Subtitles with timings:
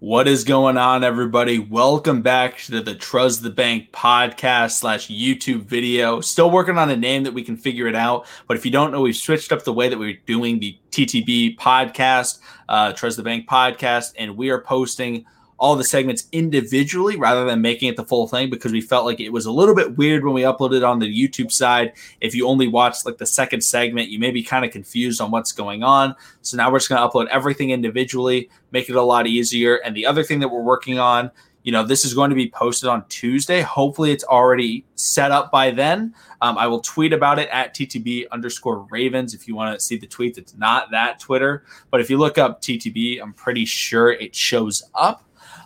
[0.00, 1.58] What is going on, everybody?
[1.58, 6.20] Welcome back to the Trust the Bank podcast slash YouTube video.
[6.20, 8.24] Still working on a name that we can figure it out.
[8.46, 11.58] But if you don't know, we've switched up the way that we're doing the TTB
[11.58, 12.38] podcast,
[12.68, 15.26] uh, Trust the Bank podcast, and we are posting
[15.58, 19.20] all the segments individually rather than making it the full thing because we felt like
[19.20, 21.92] it was a little bit weird when we uploaded on the YouTube side.
[22.20, 25.30] If you only watched like the second segment, you may be kind of confused on
[25.30, 26.14] what's going on.
[26.42, 29.76] So now we're just going to upload everything individually, make it a lot easier.
[29.76, 31.30] And the other thing that we're working on,
[31.64, 33.60] you know, this is going to be posted on Tuesday.
[33.60, 36.14] Hopefully, it's already set up by then.
[36.40, 39.98] Um, I will tweet about it at TTB underscore Ravens if you want to see
[39.98, 40.38] the tweet.
[40.38, 44.84] It's not that Twitter, but if you look up TTB, I'm pretty sure it shows
[44.94, 45.24] up.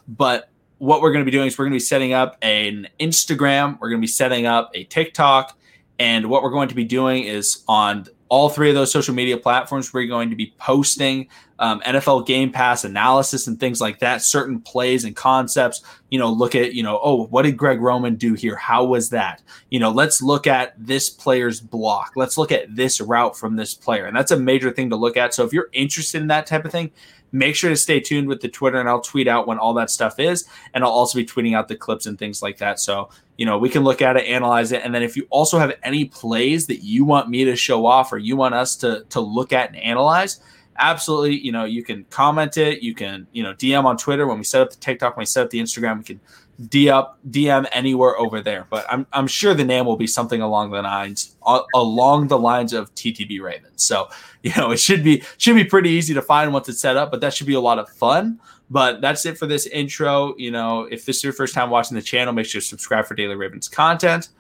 [0.09, 0.49] But
[0.79, 3.79] what we're going to be doing is we're going to be setting up an Instagram,
[3.81, 5.57] we're going to be setting up a TikTok,
[5.99, 9.37] and what we're going to be doing is on all three of those social media
[9.37, 14.23] platforms, we're going to be posting um, NFL Game Pass analysis and things like that,
[14.23, 15.83] certain plays and concepts.
[16.11, 18.57] You know, look at, you know, oh, what did Greg Roman do here?
[18.57, 19.43] How was that?
[19.71, 22.13] You know, let's look at this player's block.
[22.17, 24.07] Let's look at this route from this player.
[24.07, 25.35] And that's a major thing to look at.
[25.35, 26.91] So if you're interested in that type of thing,
[27.33, 29.91] make sure to stay tuned with the Twitter and I'll tweet out when all that
[29.91, 30.47] stuff is.
[30.75, 32.79] And I'll also be tweeting out the clips and things like that.
[32.79, 34.83] So, you know, we can look at it, analyze it.
[34.85, 38.13] And then if you also have any plays that you want me to show off
[38.13, 40.41] or you want us to, to look at and analyze,
[40.79, 42.83] absolutely, you know, you can comment it.
[42.83, 45.27] You can, you know, DM on Twitter when we set up the TikTok, when we
[45.27, 46.21] set up the Instagram, we can
[46.61, 48.67] DM, DM anywhere over there.
[48.71, 51.37] But I'm, I'm sure the name will be something along the lines,
[51.75, 53.83] along the lines of TTB Ravens.
[53.83, 54.09] So,
[54.43, 57.11] you know, it should be should be pretty easy to find once it's set up,
[57.11, 58.41] but that should be a lot of fun.
[58.71, 60.35] But that's it for this intro.
[60.39, 63.07] You know, if this is your first time watching the channel, make sure to subscribe
[63.07, 64.31] for daily Ravens content.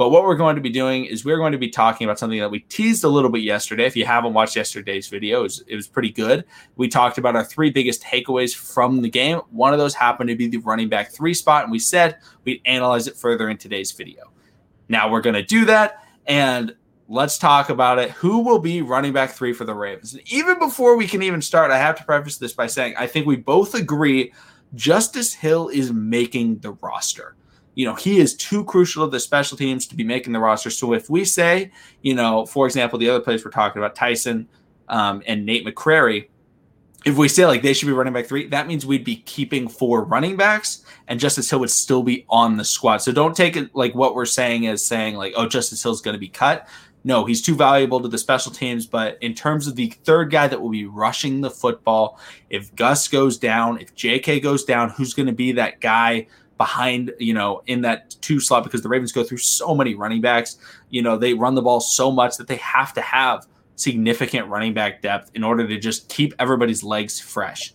[0.00, 2.38] But what we're going to be doing is we're going to be talking about something
[2.38, 3.84] that we teased a little bit yesterday.
[3.84, 6.46] If you haven't watched yesterday's video, it was, it was pretty good.
[6.76, 9.42] We talked about our three biggest takeaways from the game.
[9.50, 12.62] One of those happened to be the running back three spot, and we said we'd
[12.64, 14.32] analyze it further in today's video.
[14.88, 16.02] Now we're going to do that.
[16.26, 16.74] And
[17.06, 18.10] let's talk about it.
[18.12, 20.14] Who will be running back three for the Ravens?
[20.14, 23.06] And even before we can even start, I have to preface this by saying I
[23.06, 24.32] think we both agree
[24.74, 27.36] Justice Hill is making the roster.
[27.74, 30.70] You know, he is too crucial of the special teams to be making the roster.
[30.70, 31.70] So if we say,
[32.02, 34.48] you know, for example, the other players we're talking about, Tyson
[34.88, 36.28] um, and Nate McCrary,
[37.06, 39.68] if we say like they should be running back three, that means we'd be keeping
[39.68, 42.98] four running backs and Justice Hill would still be on the squad.
[42.98, 46.14] So don't take it like what we're saying as saying like, oh, Justice Hill's going
[46.14, 46.68] to be cut
[47.02, 48.86] no, he's too valuable to the special teams.
[48.86, 52.18] But in terms of the third guy that will be rushing the football,
[52.50, 56.26] if Gus goes down, if JK goes down, who's going to be that guy
[56.60, 58.64] behind, you know, in that two slot?
[58.64, 60.58] Because the Ravens go through so many running backs.
[60.90, 64.74] You know, they run the ball so much that they have to have significant running
[64.74, 67.72] back depth in order to just keep everybody's legs fresh.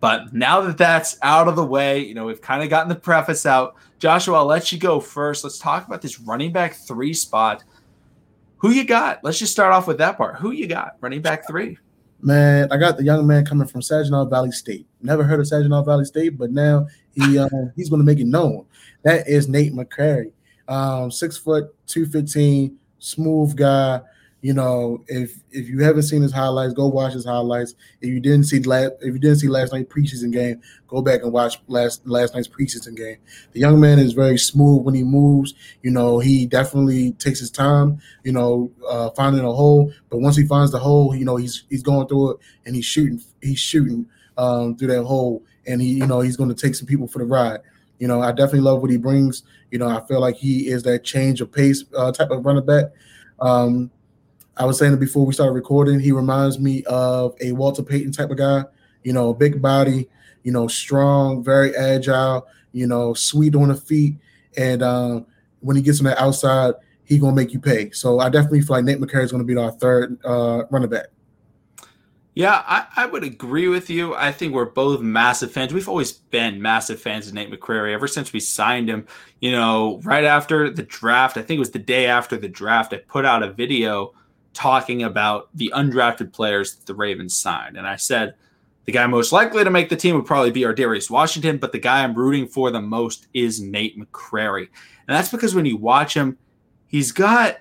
[0.00, 2.94] But now that that's out of the way, you know, we've kind of gotten the
[2.94, 3.74] preface out.
[3.98, 5.42] Joshua, I'll let you go first.
[5.42, 7.64] Let's talk about this running back three spot
[8.58, 9.22] who you got?
[9.22, 10.36] Let's just start off with that part.
[10.36, 10.96] Who you got?
[11.00, 11.78] Running back three.
[12.20, 14.86] Man, I got the young man coming from Saginaw Valley State.
[15.00, 18.26] Never heard of Saginaw Valley State, but now he uh, he's going to make it
[18.26, 18.66] known.
[19.04, 20.32] That is Nate McCrary,
[20.66, 24.00] um, six foot, two fifteen, smooth guy.
[24.40, 27.74] You know, if if you haven't seen his highlights, go watch his highlights.
[28.00, 31.22] If you didn't see last if you didn't see last night preseason game, go back
[31.22, 33.16] and watch last last night's preseason game.
[33.52, 35.54] The young man is very smooth when he moves.
[35.82, 38.00] You know, he definitely takes his time.
[38.22, 41.64] You know, uh, finding a hole, but once he finds the hole, you know he's
[41.68, 44.06] he's going through it and he's shooting he's shooting
[44.36, 47.18] um, through that hole, and he you know he's going to take some people for
[47.18, 47.58] the ride.
[47.98, 49.42] You know, I definitely love what he brings.
[49.72, 52.64] You know, I feel like he is that change of pace uh, type of running
[52.64, 52.84] back.
[53.40, 53.90] Um,
[54.58, 56.00] I was saying it before we started recording.
[56.00, 58.64] He reminds me of a Walter Payton type of guy.
[59.04, 60.08] You know, big body,
[60.42, 64.16] you know, strong, very agile, you know, sweet on the feet.
[64.56, 65.26] And um,
[65.60, 66.74] when he gets on the outside,
[67.04, 67.90] he gonna make you pay.
[67.92, 71.06] So I definitely feel like Nate McCrary is gonna be our third uh, running back.
[72.34, 74.14] Yeah, I, I, would agree with you.
[74.14, 75.74] I think we're both massive fans.
[75.74, 79.06] We've always been massive fans of Nate McCrary ever since we signed him.
[79.40, 82.92] You know, right after the draft, I think it was the day after the draft,
[82.92, 84.14] I put out a video
[84.58, 87.76] talking about the undrafted players that the Ravens signed.
[87.76, 88.34] And I said
[88.86, 91.78] the guy most likely to make the team would probably be Darius Washington, but the
[91.78, 94.68] guy I'm rooting for the most is Nate McCrary.
[95.06, 96.36] And that's because when you watch him,
[96.88, 97.58] he's got,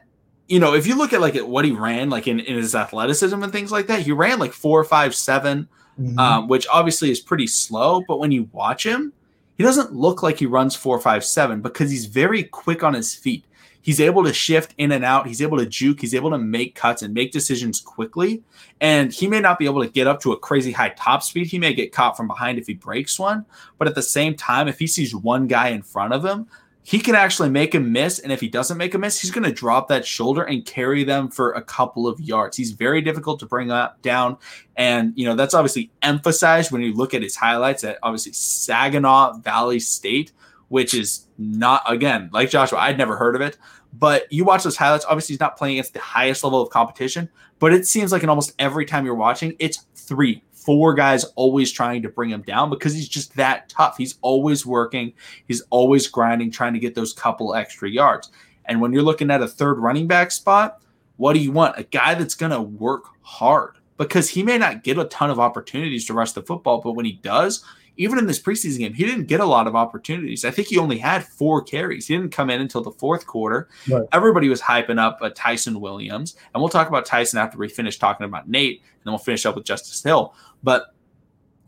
[0.47, 2.73] you know, if you look at like at what he ran, like in, in his
[2.73, 5.69] athleticism and things like that, he ran like four, five, seven,
[5.99, 6.17] mm-hmm.
[6.17, 8.03] um, which obviously is pretty slow.
[8.07, 9.13] But when you watch him,
[9.55, 13.13] he doesn't look like he runs four, five, seven because he's very quick on his
[13.13, 13.45] feet
[13.87, 15.25] he's able to shift in and out.
[15.25, 16.01] He's able to juke.
[16.01, 18.43] He's able to make cuts and make decisions quickly.
[18.81, 21.47] And he may not be able to get up to a crazy high top speed.
[21.47, 23.45] He may get caught from behind if he breaks one.
[23.77, 26.47] But at the same time, if he sees one guy in front of him,
[26.83, 28.19] he can actually make a miss.
[28.19, 31.05] And if he doesn't make a miss, he's going to drop that shoulder and carry
[31.05, 32.57] them for a couple of yards.
[32.57, 34.35] He's very difficult to bring up down.
[34.75, 39.37] And, you know, that's obviously emphasized when you look at his highlights at obviously Saginaw
[39.37, 40.33] Valley State,
[40.69, 43.57] which is not, again, like Joshua, I'd never heard of it.
[43.93, 45.05] But you watch those highlights.
[45.05, 47.29] Obviously, he's not playing against the highest level of competition,
[47.59, 51.71] but it seems like in almost every time you're watching, it's three, four guys always
[51.71, 53.97] trying to bring him down because he's just that tough.
[53.97, 55.13] He's always working,
[55.47, 58.29] he's always grinding, trying to get those couple extra yards.
[58.65, 60.81] And when you're looking at a third running back spot,
[61.15, 61.79] what do you want?
[61.79, 65.39] A guy that's going to work hard because he may not get a ton of
[65.39, 67.63] opportunities to rush the football, but when he does,
[67.97, 70.45] even in this preseason game, he didn't get a lot of opportunities.
[70.45, 72.07] I think he only had four carries.
[72.07, 73.67] He didn't come in until the fourth quarter.
[73.89, 74.03] Right.
[74.13, 77.97] Everybody was hyping up uh, Ty'Son Williams, and we'll talk about Ty'Son after we finish
[77.97, 80.33] talking about Nate, and then we'll finish up with Justice Hill.
[80.63, 80.93] But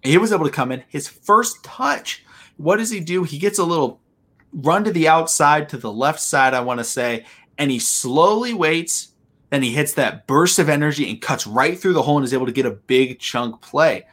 [0.04, 2.24] he was able to come in his first touch.
[2.58, 3.24] What does he do?
[3.24, 4.00] He gets a little
[4.54, 7.26] run to the outside, to the left side, I want to say,
[7.58, 9.10] and he slowly waits.
[9.50, 12.34] Then he hits that burst of energy and cuts right through the hole and is
[12.36, 14.06] able to get a big chunk play.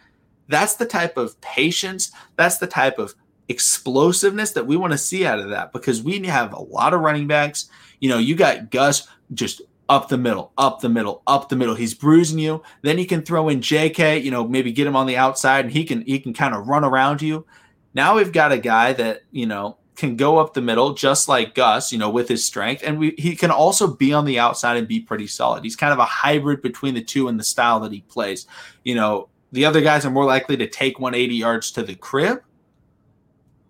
[0.48, 3.14] That's the type of patience, that's the type of
[3.48, 7.00] explosiveness that we want to see out of that because we have a lot of
[7.00, 7.68] running backs.
[8.00, 11.74] You know, you got Gus just up the middle, up the middle, up the middle.
[11.74, 12.62] He's bruising you.
[12.82, 15.72] Then you can throw in JK, you know, maybe get him on the outside and
[15.72, 17.46] he can he can kind of run around you.
[17.94, 21.54] Now we've got a guy that, you know, can go up the middle just like
[21.54, 22.82] Gus, you know, with his strength.
[22.84, 25.64] And we, he can also be on the outside and be pretty solid.
[25.64, 28.46] He's kind of a hybrid between the two and the style that he plays.
[28.84, 32.42] You know, the other guys are more likely to take 180 yards to the crib,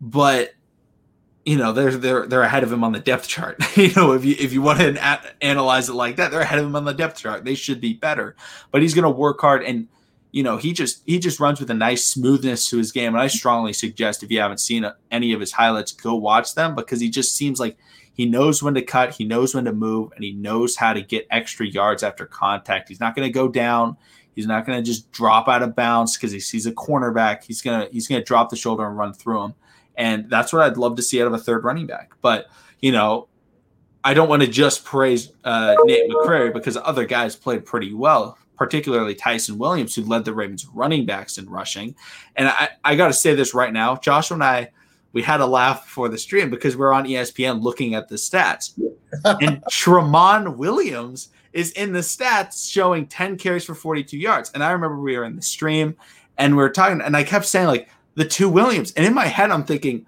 [0.00, 0.50] but
[1.44, 3.56] you know they're they're they're ahead of him on the depth chart.
[3.77, 6.67] you know, if you if you want to analyze it like that, they're ahead of
[6.67, 7.44] him on the depth chart.
[7.44, 8.35] They should be better,
[8.73, 9.87] but he's going to work hard and
[10.33, 13.23] you know he just he just runs with a nice smoothness to his game and
[13.23, 17.00] i strongly suggest if you haven't seen any of his highlights go watch them because
[17.00, 17.79] he just seems like
[18.12, 21.00] he knows when to cut he knows when to move and he knows how to
[21.00, 23.97] get extra yards after contact he's not going to go down
[24.37, 27.43] He's not going to just drop out of bounds because he sees a cornerback.
[27.43, 29.55] He's gonna he's gonna drop the shoulder and run through him,
[29.97, 32.12] and that's what I'd love to see out of a third running back.
[32.21, 32.47] But
[32.81, 33.29] you know,
[34.05, 38.37] I don't want to just praise uh, Nate McCrary because other guys played pretty well,
[38.59, 41.97] particularly Ty'Son Williams, who led the Ravens running backs in rushing.
[42.37, 44.71] And I, I got to say this right now, Joshua and I,
[45.15, 48.79] we had a laugh before the stream because we're on ESPN looking at the stats,
[49.25, 54.50] and Tramon Williams is in the stats showing 10 carries for 42 yards.
[54.50, 55.97] And I remember we were in the stream
[56.37, 58.93] and we are talking, and I kept saying, like, the two Williams.
[58.93, 60.05] And in my head, I'm thinking,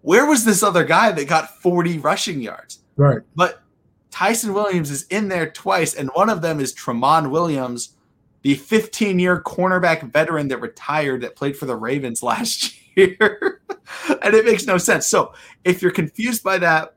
[0.00, 2.80] where was this other guy that got 40 rushing yards?
[2.96, 3.20] Right.
[3.36, 3.62] But
[4.10, 7.94] Ty'Son Williams is in there twice, and one of them is Tremont Williams,
[8.42, 13.62] the 15 year cornerback veteran that retired that played for the Ravens last year.
[14.20, 15.06] and it makes no sense.
[15.06, 15.32] So
[15.62, 16.96] if you're confused by that,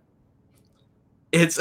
[1.31, 1.59] it's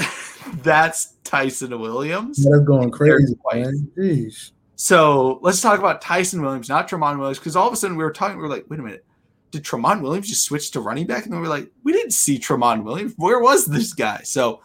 [0.63, 2.45] that's Ty'Son Williams.
[2.45, 3.91] They're going crazy, man.
[3.97, 4.53] Jeez.
[4.77, 8.05] So let's talk about Ty'Son Williams, not Tremont Williams, because all of a sudden we
[8.05, 9.05] were talking, we were like, wait a minute,
[9.51, 11.25] did Tremont Williams just switch to running back?
[11.25, 13.15] And then we are like, we didn't see Tremont Williams.
[13.17, 14.21] Where was this guy?
[14.25, 14.61] So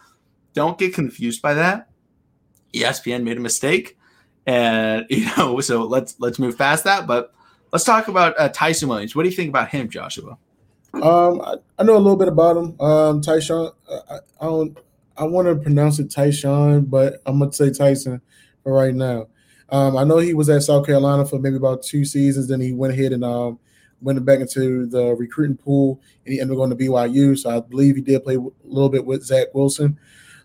[0.53, 1.89] don't get confused by that.
[2.73, 3.97] ESPN made a mistake,
[4.45, 7.07] and you know, so let's let's move past that.
[7.07, 7.33] But
[7.71, 9.15] let's talk about uh, Ty'Son Williams.
[9.15, 10.37] What do you think about him, Joshua?
[10.93, 12.79] Um, I, I know a little bit about him.
[12.79, 14.77] Um, Tyshawn, I, I don't
[15.19, 18.21] I want to pronounce it Tyshawn, but I'm gonna say Tyson
[18.63, 19.27] for right now.
[19.67, 22.47] Um, I know he was at South Carolina for maybe about two seasons.
[22.47, 23.59] Then he went ahead and um,
[24.01, 27.37] went back into the recruiting pool, and he ended up going to BYU.
[27.37, 29.99] So I believe he did play a little bit with Zach Wilson.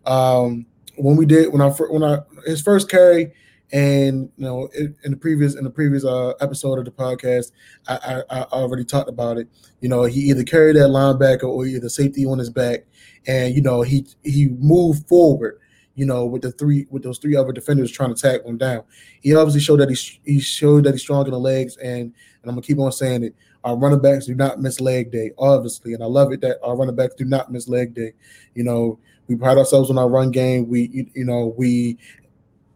[0.05, 0.67] Um,
[0.97, 3.33] when we did when I when I his first carry,
[3.75, 7.53] and you know in the previous in the previous uh, episode of the podcast,
[7.89, 9.49] I, I, I already talked about it.
[9.81, 12.85] You know he either carried that linebacker or either safety on his back,
[13.27, 15.61] and you know he he moved forward
[15.97, 18.83] you know, with the three with those three other defenders trying to tag him down.
[19.21, 22.13] He obviously showed that he he showed that he's strong in the legs, and and
[22.45, 23.35] I'm gonna keep on saying it.
[23.63, 26.77] Our running backs do not miss leg day, obviously, and I love it that our
[26.77, 28.13] running backs do not miss leg day.
[28.55, 30.69] You know, we pride ourselves on our run game.
[30.69, 31.99] We you know we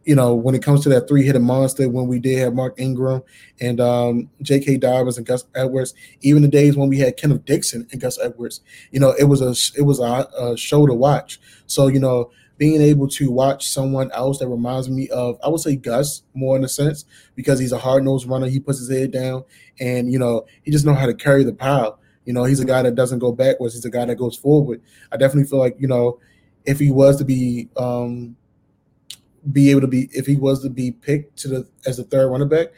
[0.08, 2.80] you know, when it comes to that three hitter monster, when we did have Mark
[2.80, 3.22] Ingram
[3.60, 4.78] and um, J.K.
[4.78, 8.62] Dobbins and Gus Edwards, even the days when we had Kenneth Dixon and Gus Edwards,
[8.90, 11.38] you know, it was a it was a, a show to watch.
[11.66, 15.60] So you know, being able to watch someone else that reminds me of, I would
[15.60, 18.48] say Gus more in a sense, because he's a hard nosed runner.
[18.48, 19.44] He puts his head down,
[19.78, 22.00] and you know, he just know how to carry the pile.
[22.24, 23.74] You know, he's a guy that doesn't go backwards.
[23.74, 24.80] He's a guy that goes forward.
[25.12, 26.18] I definitely feel like you know
[26.64, 28.36] if he was to be um,
[29.52, 32.28] be able to be if he was to be picked to the as the third
[32.30, 32.68] running back,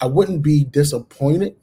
[0.00, 1.56] I wouldn't be disappointed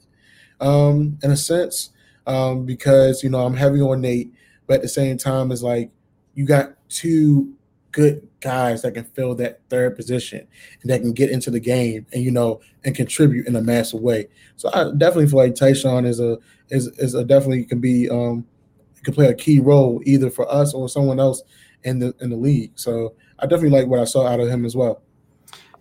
[0.59, 1.91] um, in a sense
[2.27, 4.33] um, because you know I'm heavy on Nate,
[4.67, 5.91] but at the same time, it's like
[6.33, 7.53] you got two
[7.91, 10.45] good guys that can fill that third position
[10.81, 14.01] and that can get into the game and you know and contribute in a massive
[14.01, 14.27] way.
[14.57, 16.37] So I definitely feel like Tyshawn is a
[16.69, 18.45] is is a definitely can be um
[19.03, 21.43] can play a key role either for us or someone else
[21.85, 22.71] in the in the league.
[22.75, 25.01] So I definitely like what I saw out of him as well.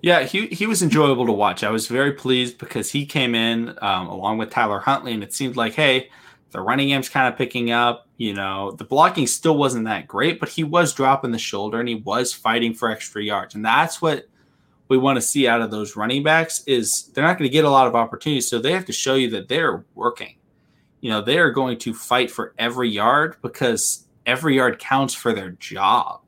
[0.02, 1.64] Yeah, he he was enjoyable to watch.
[1.64, 5.32] I was very pleased because he came in um, along with Tyler Huntley, and it
[5.32, 6.11] seemed like, hey,
[6.50, 8.06] the running game's kind of picking up.
[8.18, 11.88] You know, the blocking still wasn't that great, but he was dropping the shoulder and
[11.88, 14.28] he was fighting for extra yards, and that's what
[14.88, 16.62] we want to see out of those running backs.
[16.66, 19.14] Is they're not going to get a lot of opportunities, so they have to show
[19.14, 20.37] you that they're working.
[21.00, 25.32] You know, they are going to fight for every yard because every yard counts for
[25.32, 26.20] their job.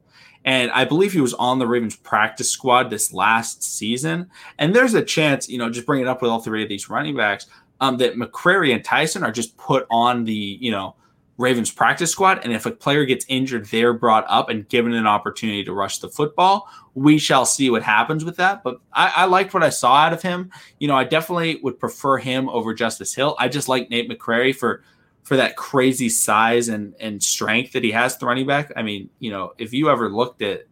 [0.44, 4.30] And I believe he was on the Ravens practice squad this last season.
[4.58, 6.88] And there's a chance, you know, just bring it up with all three of these
[6.88, 7.46] running backs,
[7.80, 10.94] um, that McCrary and Tyson are just put on the, you know,
[11.38, 12.40] Ravens practice squad.
[12.44, 15.98] And if a player gets injured, they're brought up and given an opportunity to rush
[15.98, 16.68] the football.
[16.94, 18.62] We shall see what happens with that.
[18.62, 20.50] But I, I liked what I saw out of him.
[20.78, 23.36] You know, I definitely would prefer him over Justice Hill.
[23.38, 24.82] I just like Nate McCrary for
[25.26, 28.70] for that crazy size and and strength that he has the running back.
[28.76, 30.66] I mean, you know, if you ever looked at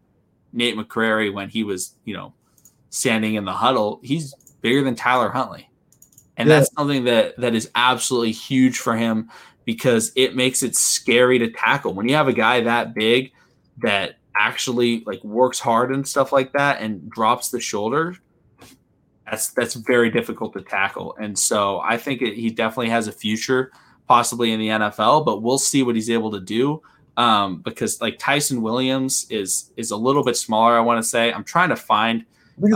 [0.52, 2.32] Nate McCrary when he was, you know,
[2.88, 5.68] standing in the huddle, he's bigger than Tyler Huntley.
[6.36, 6.60] And yeah.
[6.60, 9.28] that's something that that is absolutely huge for him
[9.64, 11.92] because it makes it scary to tackle.
[11.92, 13.32] When you have a guy that big
[13.82, 18.16] that actually like works hard and stuff like that and drops the shoulder,
[19.28, 21.16] that's that's very difficult to tackle.
[21.18, 23.72] And so I think it, he definitely has a future
[24.06, 26.82] possibly in the NFL, but we'll see what he's able to do.
[27.16, 30.76] Um, because like Ty'Son Williams is is a little bit smaller.
[30.76, 32.24] I want to say I'm trying to find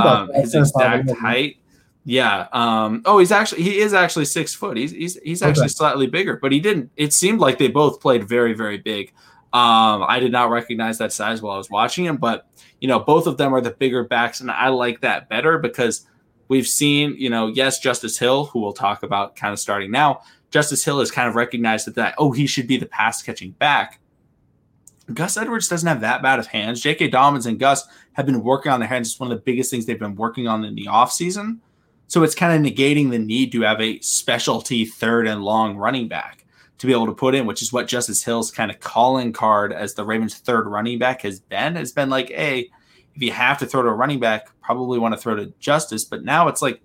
[0.01, 1.57] um, his exact height.
[2.05, 2.47] Yeah.
[2.53, 4.77] Um, oh, he's actually he is actually six foot.
[4.77, 5.69] He's he's he's actually okay.
[5.69, 6.91] slightly bigger, but he didn't.
[6.97, 9.13] It seemed like they both played very very big.
[9.53, 12.47] Um, I did not recognize that size while I was watching him, but
[12.81, 16.07] you know both of them are the bigger backs, and I like that better because
[16.49, 20.23] we've seen you know yes Justice Hill, who we'll talk about kind of starting now,
[20.51, 23.53] Justice Hill has kind of recognized that, that oh, he should be the pass catching
[23.53, 24.01] back.
[25.13, 26.81] Gus Edwards doesn't have that bad of hands.
[26.81, 27.09] J.K.
[27.09, 29.09] Dobbins and Gus have been working on their hands.
[29.09, 31.59] It's one of the biggest things they've been working on in the offseason.
[32.09, 36.09] So it's kind of negating the need to have a specialty third and long running
[36.09, 36.45] back
[36.79, 39.73] to be able to put in, which is what Justice Hill's kind of calling card
[39.73, 41.75] as the Ravens' third running back has been.
[41.77, 42.71] Has been like, hey,
[43.15, 46.05] if you have to throw to a running back, probably want to throw to Justice.
[46.05, 46.81] But now it's like,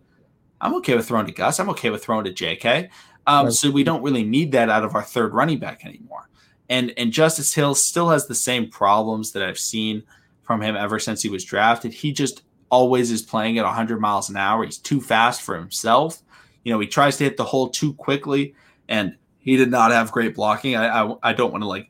[0.59, 1.59] I'm okay with throwing to Gus.
[1.59, 2.89] I'm okay with throwing to JK.
[3.27, 3.53] Um, right.
[3.53, 6.29] So we don't really need that out of our third running back anymore.
[6.69, 10.03] And and Justice Hill still has the same problems that I've seen
[10.43, 11.93] from him ever since he was drafted.
[11.93, 14.63] He just always is playing at 100 miles an hour.
[14.65, 16.21] He's too fast for himself.
[16.63, 18.55] You know, he tries to hit the hole too quickly,
[18.87, 20.75] and he did not have great blocking.
[20.75, 21.89] I I, I don't want to like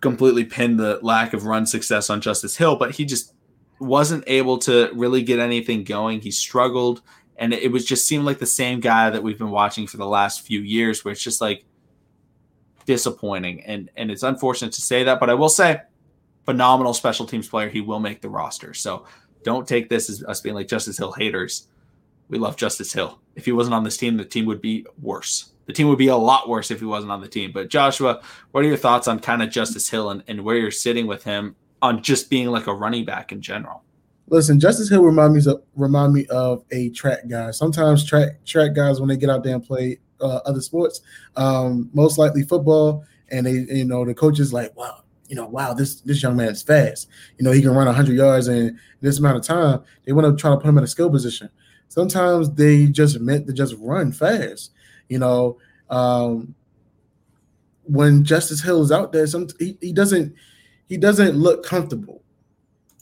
[0.00, 3.34] completely pin the lack of run success on Justice Hill, but he just
[3.78, 6.20] wasn't able to really get anything going.
[6.20, 7.02] He struggled
[7.38, 10.06] and it was just seemed like the same guy that we've been watching for the
[10.06, 11.64] last few years where it's just like
[12.86, 13.62] disappointing.
[13.64, 15.82] And and it's unfortunate to say that but i will say
[16.44, 17.68] phenomenal special teams player.
[17.68, 18.72] He will make the roster.
[18.72, 19.04] So
[19.42, 21.68] don't take this as us being like justice hill haters.
[22.28, 23.20] We love justice hill.
[23.34, 25.52] If he wasn't on this team the team would be worse.
[25.66, 27.52] The team would be a lot worse if he wasn't on the team.
[27.52, 30.70] But joshua what are your thoughts on kind of justice hill and, and where you're
[30.70, 33.82] sitting with him on just being like a running back in general
[34.28, 37.52] Listen, Justice Hill remind me of remind me of a track guy.
[37.52, 41.00] Sometimes track track guys when they get out there and play uh, other sports,
[41.36, 45.46] um, most likely football, and they you know the coach is like, wow, you know,
[45.46, 47.08] wow, this this young man is fast.
[47.38, 49.82] You know, he can run 100 yards in this amount of time.
[50.04, 51.48] They want to try to put him in a skill position.
[51.88, 54.72] Sometimes they just meant to just run fast.
[55.08, 56.54] You know, um,
[57.84, 60.34] when Justice Hill is out there, some he, he doesn't
[60.88, 62.22] he doesn't look comfortable.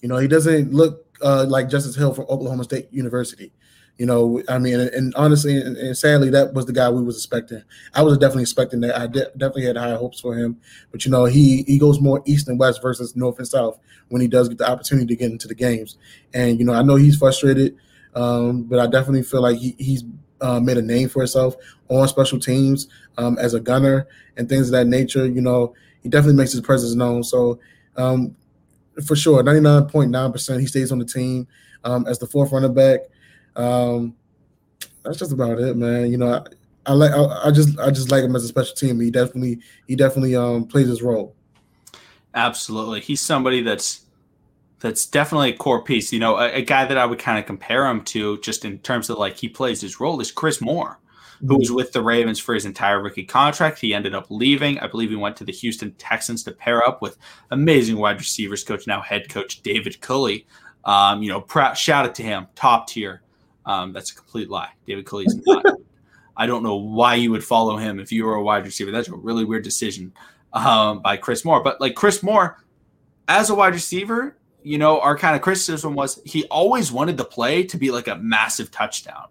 [0.02, 3.50] You know, he doesn't look uh, like Justice Hill from Oklahoma State University.
[3.98, 7.02] You know, I mean, and, and honestly, and, and, sadly, that was the guy we
[7.02, 7.62] was expecting.
[7.94, 8.98] I was definitely expecting that.
[8.98, 12.20] I de- definitely had high hopes for him, but you know, he he goes more
[12.26, 13.78] east and west versus north and south
[14.08, 15.96] when he does get the opportunity to get into the games.
[16.34, 17.76] And you know, I know he's frustrated,
[18.16, 20.02] um, but I definitely feel like he, he's
[20.40, 21.54] uh, made a name for himself
[21.88, 25.26] on special teams um, as a gunner and things of that nature.
[25.26, 27.22] You know, he definitely makes his presence known.
[27.22, 27.60] So
[27.96, 28.34] um,
[29.06, 29.42] for sure.
[29.42, 31.46] 99.9% he stays on the team
[31.84, 33.00] um, as the fourth running back.
[33.56, 34.14] Um,
[35.02, 36.10] that's just about it, man.
[36.10, 36.42] You know, I,
[36.86, 39.00] I like I, I, just I just like him as a special team.
[39.00, 41.34] He definitely he definitely um plays his role.
[42.34, 43.00] Absolutely.
[43.00, 44.04] He's somebody that's
[44.80, 46.12] that's definitely a core piece.
[46.12, 48.78] You know, a, a guy that I would kind of compare him to just in
[48.80, 50.98] terms of like he plays his role is Chris Moore,
[51.40, 53.78] who was with the Ravens for his entire rookie contract.
[53.78, 54.78] He ended up leaving.
[54.78, 57.18] I believe he went to the Houston Texans to pair up with
[57.50, 60.46] amazing wide receivers coach, now head coach David Culley.
[60.84, 63.22] Um, you know, proud, shout out to him, top tier.
[63.66, 64.70] Um, that's a complete lie.
[64.86, 65.64] David Culley's not.
[66.36, 68.90] I don't know why you would follow him if you were a wide receiver.
[68.90, 70.12] That's a really weird decision
[70.52, 71.62] um, by Chris Moore.
[71.62, 72.62] But like Chris Moore,
[73.28, 77.24] as a wide receiver, you know, our kind of criticism was he always wanted the
[77.24, 79.26] play to be like a massive touchdown.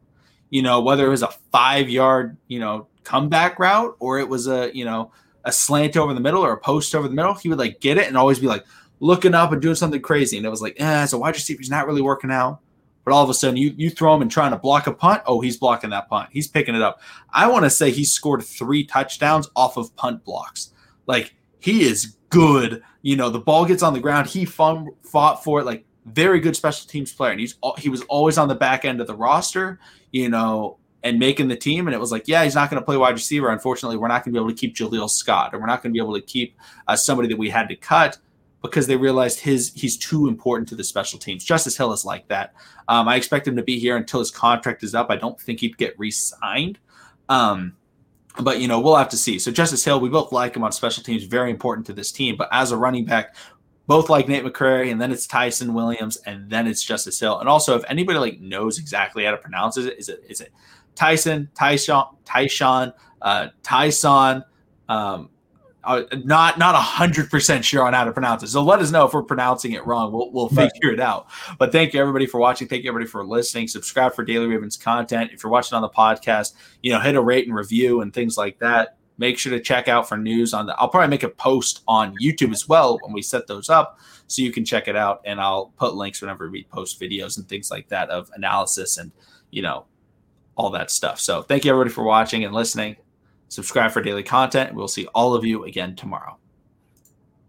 [0.53, 4.48] You know, whether it was a five yard, you know, comeback route or it was
[4.48, 5.12] a, you know,
[5.45, 7.98] a slant over the middle or a post over the middle, he would like get
[7.98, 8.65] it and always be like
[9.00, 10.38] looking up and doing something crazy.
[10.38, 12.60] And it was like, eh, a wide receiver, he's not really working out.
[13.03, 15.24] But all of a sudden, you you throw him and trying to block a punt.
[15.25, 16.29] Oh, he's blocking that punt.
[16.31, 17.01] He's picking it up.
[17.31, 20.72] I want to say he scored three touchdowns off of punt blocks.
[21.05, 24.27] Like he is good you know, the ball gets on the ground.
[24.27, 27.31] He fought for it, like very good special teams player.
[27.31, 29.79] And he's he was always on the back end of the roster,
[30.13, 31.88] you know, and making the team.
[31.88, 33.50] And it was like, yeah, he's not going to play wide receiver.
[33.50, 35.91] Unfortunately, we're not going to be able to keep Jaleel Scott, or we're not going
[35.91, 38.17] to be able to keep uh, somebody that we had to cut
[38.62, 41.43] because they realized his he's too important to the special teams.
[41.43, 42.53] Justice Hill is like that.
[42.88, 45.08] Um, I expect him to be here until his contract is up.
[45.10, 46.79] I don't think he'd get re-signed.
[47.27, 47.75] Um,
[48.39, 49.38] but you know we'll have to see.
[49.38, 52.36] So Justice Hill, we both like him on special teams, very important to this team.
[52.36, 53.36] But as a running back,
[53.88, 57.40] both like Nate McCrary, and then it's Tyson Williams, and then it's Justice Hill.
[57.40, 60.54] And also, if anybody like knows exactly how to pronounce it, is it is it
[60.96, 64.44] Tyson, Tyson, Tyson, uh, Tyson,
[64.88, 65.30] um,
[65.84, 68.48] uh, not not a hundred percent sure on how to pronounce it.
[68.48, 70.13] So let us know if we're pronouncing it wrong.
[70.13, 70.72] We'll we'll right.
[70.72, 71.28] figure it out.
[71.60, 72.68] But thank you everybody for watching.
[72.70, 73.68] Thank you everybody for listening.
[73.68, 75.32] Subscribe for Daily Ravens content.
[75.34, 78.38] If you're watching on the podcast, you know, hit a rate and review and things
[78.38, 78.98] like that.
[79.17, 80.75] Make sure to check out for news on the.
[80.79, 84.41] I'll probably make a post on YouTube as well when we set those up, so
[84.41, 85.22] you can check it out.
[85.25, 89.12] And I'll put links whenever we post videos and things like that of analysis and
[89.51, 89.86] you know
[90.55, 91.20] all that stuff.
[91.20, 92.96] So thank you everybody for watching and listening
[93.53, 94.74] subscribe for daily content.
[94.74, 96.38] We'll see all of you again tomorrow.